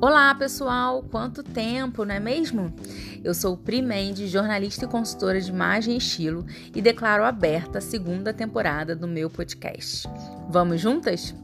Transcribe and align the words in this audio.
Olá, 0.00 0.32
pessoal! 0.32 1.02
Quanto 1.10 1.42
tempo, 1.42 2.04
não 2.04 2.14
é 2.14 2.20
mesmo? 2.20 2.72
Eu 3.24 3.34
sou 3.34 3.56
Pri 3.56 3.82
Mendes, 3.82 4.30
jornalista 4.30 4.84
e 4.84 4.88
consultora 4.88 5.40
de 5.40 5.50
imagem 5.50 5.94
e 5.94 5.98
estilo, 5.98 6.46
e 6.72 6.80
declaro 6.80 7.24
aberta 7.24 7.78
a 7.78 7.80
segunda 7.80 8.32
temporada 8.32 8.94
do 8.94 9.08
meu 9.08 9.28
podcast. 9.28 10.08
Vamos 10.48 10.80
juntas? 10.80 11.34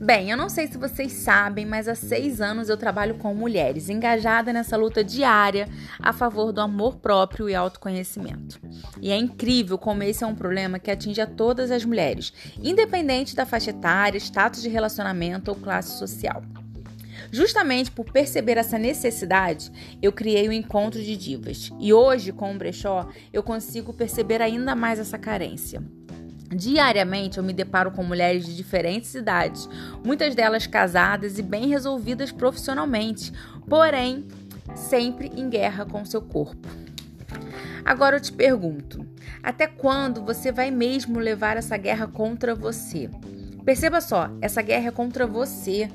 Bem, 0.00 0.30
eu 0.30 0.36
não 0.38 0.48
sei 0.48 0.66
se 0.66 0.78
vocês 0.78 1.12
sabem, 1.12 1.66
mas 1.66 1.88
há 1.88 1.94
seis 1.94 2.40
anos 2.40 2.70
eu 2.70 2.76
trabalho 2.78 3.16
com 3.16 3.34
mulheres, 3.34 3.90
engajada 3.90 4.50
nessa 4.50 4.74
luta 4.74 5.04
diária 5.04 5.68
a 5.98 6.14
favor 6.14 6.52
do 6.52 6.62
amor 6.62 6.96
próprio 6.96 7.50
e 7.50 7.54
autoconhecimento. 7.54 8.58
E 8.98 9.10
é 9.10 9.16
incrível 9.18 9.76
como 9.76 10.02
esse 10.04 10.24
é 10.24 10.26
um 10.26 10.34
problema 10.34 10.78
que 10.78 10.90
atinge 10.90 11.20
a 11.20 11.26
todas 11.26 11.70
as 11.70 11.84
mulheres, 11.84 12.32
independente 12.62 13.36
da 13.36 13.44
faixa 13.44 13.70
etária, 13.70 14.16
status 14.16 14.62
de 14.62 14.70
relacionamento 14.70 15.50
ou 15.50 15.56
classe 15.56 15.98
social. 15.98 16.42
Justamente 17.30 17.90
por 17.90 18.06
perceber 18.10 18.56
essa 18.56 18.78
necessidade, 18.78 19.70
eu 20.00 20.12
criei 20.12 20.48
o 20.48 20.52
Encontro 20.52 21.02
de 21.02 21.16
Divas. 21.16 21.70
E 21.78 21.92
hoje, 21.92 22.32
com 22.32 22.54
o 22.54 22.58
Brechó, 22.58 23.08
eu 23.32 23.42
consigo 23.42 23.92
perceber 23.92 24.40
ainda 24.40 24.74
mais 24.74 24.98
essa 24.98 25.18
carência. 25.18 25.82
Diariamente 26.54 27.36
eu 27.36 27.44
me 27.44 27.52
deparo 27.52 27.90
com 27.90 28.02
mulheres 28.02 28.46
de 28.46 28.56
diferentes 28.56 29.14
idades, 29.14 29.68
muitas 30.02 30.34
delas 30.34 30.66
casadas 30.66 31.38
e 31.38 31.42
bem 31.42 31.68
resolvidas 31.68 32.32
profissionalmente, 32.32 33.30
porém 33.68 34.26
sempre 34.74 35.30
em 35.36 35.50
guerra 35.50 35.84
com 35.84 36.04
seu 36.06 36.22
corpo. 36.22 36.66
Agora 37.84 38.16
eu 38.16 38.20
te 38.20 38.32
pergunto: 38.32 39.06
até 39.42 39.66
quando 39.66 40.24
você 40.24 40.50
vai 40.50 40.70
mesmo 40.70 41.18
levar 41.18 41.58
essa 41.58 41.76
guerra 41.76 42.06
contra 42.06 42.54
você? 42.54 43.10
Perceba 43.68 44.00
só, 44.00 44.30
essa 44.40 44.62
guerra 44.62 44.88
é 44.88 44.90
contra 44.90 45.26
você. 45.26 45.90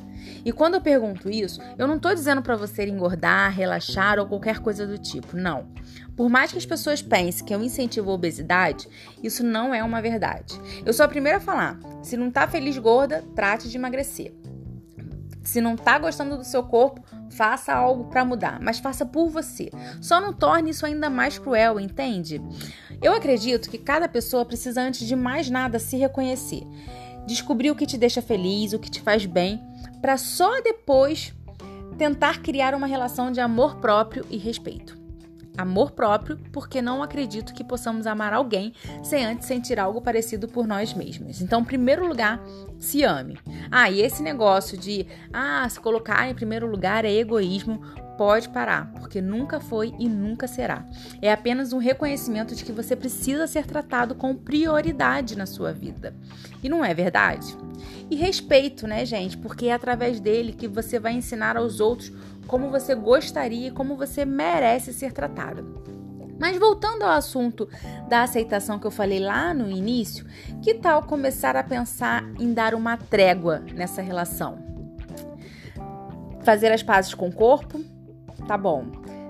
E 0.45 0.51
quando 0.51 0.75
eu 0.75 0.81
pergunto 0.81 1.27
isso, 1.27 1.59
eu 1.75 1.87
não 1.87 1.95
estou 1.95 2.13
dizendo 2.13 2.39
para 2.39 2.55
você 2.55 2.85
engordar, 2.87 3.51
relaxar 3.51 4.19
ou 4.19 4.27
qualquer 4.27 4.59
coisa 4.59 4.85
do 4.85 4.95
tipo, 4.95 5.35
não. 5.35 5.73
Por 6.15 6.29
mais 6.29 6.51
que 6.51 6.59
as 6.59 6.67
pessoas 6.67 7.01
pensem 7.01 7.43
que 7.43 7.51
eu 7.51 7.63
incentivo 7.63 8.11
a 8.11 8.13
obesidade, 8.13 8.87
isso 9.23 9.43
não 9.43 9.73
é 9.73 9.83
uma 9.83 10.03
verdade. 10.03 10.53
Eu 10.85 10.93
sou 10.93 11.03
a 11.03 11.09
primeira 11.09 11.39
a 11.39 11.41
falar: 11.41 11.79
se 12.03 12.15
não 12.15 12.29
tá 12.29 12.47
feliz 12.47 12.77
gorda, 12.77 13.23
trate 13.33 13.67
de 13.67 13.75
emagrecer. 13.75 14.31
Se 15.41 15.59
não 15.59 15.75
tá 15.75 15.97
gostando 15.97 16.37
do 16.37 16.43
seu 16.43 16.61
corpo, 16.61 17.01
faça 17.31 17.73
algo 17.73 18.03
para 18.03 18.23
mudar, 18.23 18.59
mas 18.61 18.77
faça 18.77 19.03
por 19.03 19.29
você. 19.29 19.71
Só 19.99 20.21
não 20.21 20.31
torne 20.31 20.69
isso 20.69 20.85
ainda 20.85 21.09
mais 21.09 21.39
cruel, 21.39 21.79
entende? 21.79 22.39
Eu 23.01 23.13
acredito 23.13 23.67
que 23.71 23.79
cada 23.79 24.07
pessoa 24.07 24.45
precisa, 24.45 24.79
antes 24.79 25.07
de 25.07 25.15
mais 25.15 25.49
nada, 25.49 25.79
se 25.79 25.97
reconhecer. 25.97 26.67
Descobrir 27.25 27.71
o 27.71 27.75
que 27.75 27.85
te 27.85 27.97
deixa 27.97 28.21
feliz, 28.21 28.73
o 28.73 28.79
que 28.79 28.91
te 28.91 29.01
faz 29.01 29.25
bem, 29.25 29.61
para 30.01 30.17
só 30.17 30.61
depois 30.61 31.33
tentar 31.97 32.41
criar 32.41 32.73
uma 32.73 32.87
relação 32.87 33.31
de 33.31 33.39
amor 33.39 33.77
próprio 33.77 34.25
e 34.29 34.37
respeito. 34.37 35.03
Amor 35.55 35.91
próprio, 35.91 36.39
porque 36.51 36.81
não 36.81 37.03
acredito 37.03 37.53
que 37.53 37.63
possamos 37.63 38.07
amar 38.07 38.33
alguém 38.33 38.73
sem 39.03 39.23
antes 39.23 39.47
sentir 39.47 39.79
algo 39.79 40.01
parecido 40.01 40.47
por 40.47 40.65
nós 40.65 40.95
mesmos. 40.95 41.41
Então, 41.41 41.61
em 41.61 41.65
primeiro 41.65 42.07
lugar, 42.07 42.43
se 42.79 43.03
ame. 43.03 43.37
Ah, 43.69 43.89
e 43.89 44.01
esse 44.01 44.23
negócio 44.23 44.75
de 44.75 45.05
ah, 45.31 45.67
se 45.69 45.79
colocar 45.79 46.27
em 46.27 46.33
primeiro 46.33 46.65
lugar 46.65 47.05
é 47.05 47.11
egoísmo, 47.11 47.81
pode 48.17 48.49
parar, 48.49 48.91
porque 48.93 49.21
nunca 49.21 49.59
foi 49.59 49.93
e 49.99 50.07
nunca 50.07 50.47
será. 50.47 50.85
É 51.21 51.31
apenas 51.31 51.73
um 51.73 51.77
reconhecimento 51.77 52.55
de 52.55 52.63
que 52.63 52.71
você 52.71 52.95
precisa 52.95 53.47
ser 53.47 53.65
tratado 53.65 54.15
com 54.15 54.35
prioridade 54.35 55.37
na 55.37 55.45
sua 55.45 55.71
vida. 55.71 56.15
E 56.61 56.69
não 56.69 56.83
é 56.83 56.93
verdade? 56.93 57.55
E 58.09 58.15
respeito, 58.15 58.87
né, 58.87 59.05
gente? 59.05 59.37
Porque 59.37 59.67
é 59.67 59.73
através 59.73 60.19
dele 60.19 60.53
que 60.53 60.67
você 60.67 60.99
vai 60.99 61.13
ensinar 61.13 61.57
aos 61.57 61.79
outros 61.79 62.11
como 62.47 62.69
você 62.69 62.93
gostaria 62.93 63.67
e 63.67 63.71
como 63.71 63.95
você 63.95 64.25
merece 64.25 64.93
ser 64.93 65.11
tratado. 65.11 65.83
Mas 66.39 66.57
voltando 66.57 67.03
ao 67.03 67.11
assunto 67.11 67.69
da 68.09 68.23
aceitação 68.23 68.79
que 68.79 68.85
eu 68.85 68.91
falei 68.91 69.19
lá 69.19 69.53
no 69.53 69.69
início, 69.69 70.25
que 70.61 70.73
tal 70.73 71.03
começar 71.03 71.55
a 71.55 71.63
pensar 71.63 72.23
em 72.39 72.53
dar 72.53 72.73
uma 72.73 72.97
trégua 72.97 73.63
nessa 73.73 74.01
relação? 74.01 74.57
Fazer 76.41 76.71
as 76.71 76.83
pazes 76.83 77.13
com 77.13 77.29
o 77.29 77.33
corpo, 77.33 77.79
Tá 78.47 78.57
bom. 78.57 78.85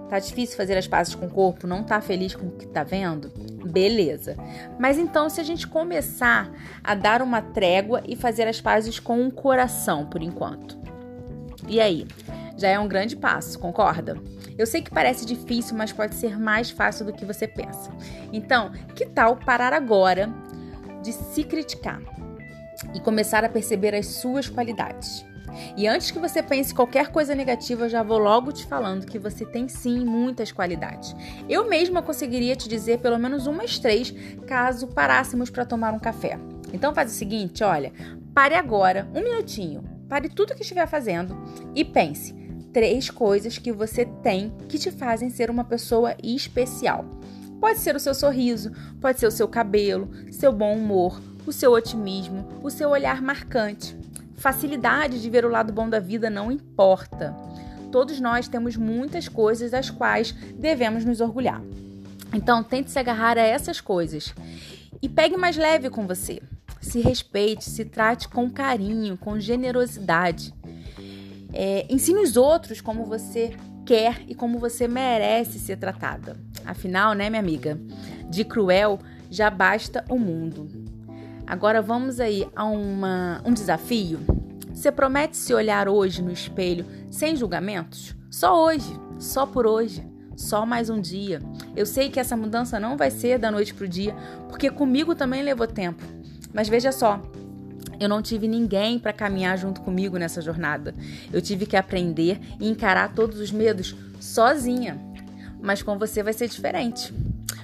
Tá 0.09 0.19
difícil 0.19 0.57
fazer 0.57 0.77
as 0.77 0.87
pazes 0.87 1.15
com 1.15 1.25
o 1.25 1.29
corpo? 1.29 1.65
Não 1.65 1.83
tá 1.83 1.99
feliz 1.99 2.35
com 2.35 2.45
o 2.45 2.51
que 2.51 2.67
tá 2.67 2.83
vendo? 2.83 3.31
Beleza. 3.65 4.37
Mas 4.79 4.99
então, 4.99 5.29
se 5.29 5.41
a 5.41 5.43
gente 5.43 5.65
começar 5.65 6.51
a 6.83 6.93
dar 6.93 7.21
uma 7.21 7.41
trégua 7.41 8.03
e 8.07 8.15
fazer 8.15 8.47
as 8.47 8.61
pazes 8.61 8.99
com 8.99 9.25
o 9.25 9.31
coração 9.31 10.05
por 10.05 10.21
enquanto. 10.21 10.77
E 11.67 11.81
aí? 11.81 12.05
Já 12.57 12.69
é 12.69 12.79
um 12.79 12.87
grande 12.87 13.15
passo, 13.15 13.57
concorda? 13.57 14.15
Eu 14.57 14.67
sei 14.67 14.81
que 14.81 14.91
parece 14.91 15.25
difícil, 15.25 15.75
mas 15.75 15.91
pode 15.91 16.13
ser 16.13 16.39
mais 16.39 16.69
fácil 16.69 17.05
do 17.05 17.13
que 17.13 17.25
você 17.25 17.47
pensa. 17.47 17.91
Então, 18.31 18.71
que 18.95 19.05
tal 19.07 19.35
parar 19.37 19.73
agora 19.73 20.29
de 21.01 21.11
se 21.11 21.43
criticar 21.43 21.99
e 22.93 22.99
começar 22.99 23.43
a 23.43 23.49
perceber 23.49 23.95
as 23.95 24.05
suas 24.07 24.47
qualidades? 24.47 25.25
E 25.75 25.87
antes 25.87 26.11
que 26.11 26.19
você 26.19 26.41
pense 26.41 26.73
qualquer 26.73 27.07
coisa 27.09 27.35
negativa, 27.35 27.85
eu 27.85 27.89
já 27.89 28.03
vou 28.03 28.17
logo 28.17 28.51
te 28.51 28.65
falando 28.65 29.05
que 29.05 29.19
você 29.19 29.45
tem 29.45 29.67
sim 29.67 30.03
muitas 30.05 30.51
qualidades. 30.51 31.15
Eu 31.49 31.67
mesma 31.69 32.01
conseguiria 32.01 32.55
te 32.55 32.69
dizer 32.69 32.99
pelo 32.99 33.19
menos 33.19 33.47
umas 33.47 33.79
três 33.79 34.13
caso 34.47 34.87
parássemos 34.87 35.49
para 35.49 35.65
tomar 35.65 35.93
um 35.93 35.99
café. 35.99 36.39
Então 36.73 36.93
faz 36.93 37.11
o 37.11 37.15
seguinte, 37.15 37.63
olha, 37.63 37.91
pare 38.33 38.55
agora, 38.55 39.07
um 39.13 39.21
minutinho, 39.21 39.83
pare 40.09 40.29
tudo 40.29 40.55
que 40.55 40.63
estiver 40.63 40.87
fazendo 40.87 41.37
e 41.75 41.85
pense 41.85 42.33
três 42.73 43.09
coisas 43.09 43.59
que 43.59 43.71
você 43.71 44.03
tem 44.03 44.51
que 44.67 44.79
te 44.79 44.89
fazem 44.89 45.29
ser 45.29 45.51
uma 45.51 45.63
pessoa 45.63 46.15
especial. 46.23 47.05
Pode 47.59 47.79
ser 47.79 47.95
o 47.95 47.99
seu 47.99 48.13
sorriso, 48.13 48.71
pode 48.99 49.19
ser 49.19 49.27
o 49.27 49.31
seu 49.31 49.47
cabelo, 49.47 50.09
seu 50.31 50.51
bom 50.51 50.75
humor, 50.75 51.21
o 51.45 51.53
seu 51.53 51.71
otimismo, 51.71 52.47
o 52.61 52.69
seu 52.69 52.89
olhar 52.89 53.21
marcante. 53.21 53.95
Facilidade 54.43 55.21
de 55.21 55.29
ver 55.29 55.45
o 55.45 55.49
lado 55.49 55.71
bom 55.71 55.87
da 55.87 56.01
vida 56.01 56.29
não 56.29 56.51
importa. 56.51 57.33
Todos 57.89 58.19
nós 58.19 58.45
temos 58.45 58.75
muitas 58.75 59.29
coisas 59.29 59.71
das 59.71 59.89
quais 59.89 60.33
devemos 60.59 61.05
nos 61.05 61.21
orgulhar. 61.21 61.61
Então, 62.33 62.61
tente 62.61 62.91
se 62.91 62.99
agarrar 62.99 63.37
a 63.37 63.41
essas 63.41 63.79
coisas 63.79 64.35
e 65.01 65.07
pegue 65.07 65.37
mais 65.37 65.55
leve 65.55 65.89
com 65.89 66.05
você. 66.05 66.41
Se 66.81 66.99
respeite, 66.99 67.63
se 67.63 67.85
trate 67.85 68.27
com 68.27 68.51
carinho, 68.51 69.17
com 69.17 69.39
generosidade. 69.39 70.53
É, 71.53 71.85
ensine 71.89 72.19
os 72.19 72.35
outros 72.35 72.81
como 72.81 73.05
você 73.05 73.55
quer 73.85 74.23
e 74.27 74.35
como 74.35 74.59
você 74.59 74.89
merece 74.89 75.57
ser 75.57 75.77
tratada. 75.77 76.35
Afinal, 76.65 77.13
né, 77.13 77.29
minha 77.29 77.41
amiga? 77.41 77.79
De 78.29 78.43
cruel 78.43 78.99
já 79.31 79.49
basta 79.49 80.03
o 80.09 80.19
mundo. 80.19 80.82
Agora 81.45 81.81
vamos 81.81 82.19
aí 82.19 82.47
a 82.55 82.63
uma, 82.65 83.41
um 83.45 83.53
desafio. 83.53 84.19
Você 84.73 84.91
promete 84.91 85.37
se 85.37 85.53
olhar 85.53 85.87
hoje 85.87 86.21
no 86.21 86.31
espelho 86.31 86.85
sem 87.11 87.35
julgamentos? 87.35 88.15
Só 88.31 88.65
hoje, 88.65 88.99
só 89.19 89.45
por 89.45 89.67
hoje, 89.67 90.03
só 90.35 90.65
mais 90.65 90.89
um 90.89 90.99
dia. 90.99 91.41
Eu 91.75 91.85
sei 91.85 92.09
que 92.09 92.19
essa 92.19 92.35
mudança 92.35 92.79
não 92.79 92.97
vai 92.97 93.11
ser 93.11 93.37
da 93.37 93.51
noite 93.51 93.73
pro 93.73 93.87
dia, 93.87 94.15
porque 94.49 94.69
comigo 94.71 95.13
também 95.13 95.43
levou 95.43 95.67
tempo. 95.67 96.03
Mas 96.53 96.69
veja 96.69 96.91
só, 96.91 97.21
eu 97.99 98.09
não 98.09 98.21
tive 98.21 98.47
ninguém 98.47 98.97
para 98.97 99.13
caminhar 99.13 99.57
junto 99.57 99.81
comigo 99.81 100.17
nessa 100.17 100.41
jornada. 100.41 100.95
Eu 101.31 101.41
tive 101.41 101.65
que 101.65 101.75
aprender 101.75 102.39
e 102.59 102.67
encarar 102.67 103.13
todos 103.13 103.39
os 103.39 103.51
medos 103.51 103.95
sozinha. 104.19 104.99
Mas 105.61 105.83
com 105.83 105.99
você 105.99 106.23
vai 106.23 106.33
ser 106.33 106.47
diferente, 106.47 107.13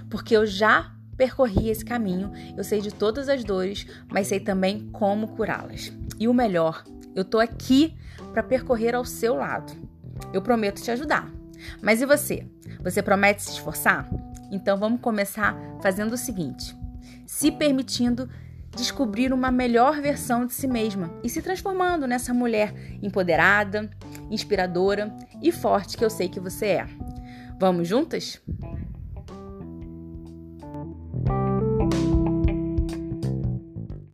porque 0.09 0.35
eu 0.35 0.45
já 0.45 0.91
percorri 1.19 1.69
esse 1.69 1.83
caminho, 1.83 2.31
eu 2.55 2.63
sei 2.63 2.79
de 2.79 2.93
todas 2.93 3.27
as 3.27 3.43
dores, 3.43 3.85
mas 4.09 4.27
sei 4.27 4.39
também 4.39 4.89
como 4.93 5.27
curá-las. 5.27 5.91
E 6.17 6.29
o 6.29 6.33
melhor, 6.33 6.85
eu 7.13 7.25
tô 7.25 7.39
aqui 7.39 7.93
para 8.31 8.41
percorrer 8.41 8.95
ao 8.95 9.03
seu 9.03 9.35
lado. 9.35 9.73
Eu 10.31 10.41
prometo 10.41 10.81
te 10.81 10.89
ajudar. 10.89 11.29
Mas 11.81 12.01
e 12.01 12.05
você? 12.05 12.47
Você 12.81 13.03
promete 13.03 13.43
se 13.43 13.51
esforçar? 13.51 14.09
Então 14.49 14.77
vamos 14.77 15.01
começar 15.01 15.57
fazendo 15.81 16.13
o 16.13 16.17
seguinte: 16.17 16.73
se 17.27 17.51
permitindo 17.51 18.29
descobrir 18.73 19.33
uma 19.33 19.51
melhor 19.51 19.99
versão 19.99 20.45
de 20.45 20.53
si 20.53 20.67
mesma 20.67 21.11
e 21.21 21.27
se 21.27 21.41
transformando 21.41 22.07
nessa 22.07 22.33
mulher 22.33 22.73
empoderada, 23.01 23.89
inspiradora 24.31 25.13
e 25.41 25.51
forte 25.51 25.97
que 25.97 26.05
eu 26.05 26.09
sei 26.09 26.29
que 26.29 26.39
você 26.39 26.65
é. 26.67 26.87
Vamos 27.59 27.89
juntas? 27.89 28.41